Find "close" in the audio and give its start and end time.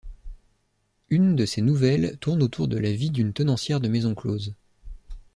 4.15-4.55